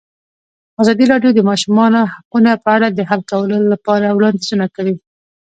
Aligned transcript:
ازادي 0.81 1.05
راډیو 1.11 1.31
د 1.33 1.35
د 1.43 1.47
ماشومانو 1.49 1.99
حقونه 2.13 2.51
په 2.63 2.69
اړه 2.75 2.87
د 2.91 2.99
حل 3.09 3.21
کولو 3.31 3.57
لپاره 3.73 4.07
وړاندیزونه 4.11 4.65
کړي. 4.75 4.93